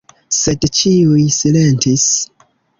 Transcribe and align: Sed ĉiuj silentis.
Sed 0.37 0.65
ĉiuj 0.77 1.27
silentis. 1.37 2.09